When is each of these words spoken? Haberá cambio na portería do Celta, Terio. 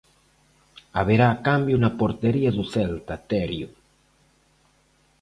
Haberá 0.99 1.29
cambio 1.47 1.77
na 1.79 1.91
portería 1.99 2.51
do 2.57 2.63
Celta, 2.73 3.15
Terio. 3.31 3.67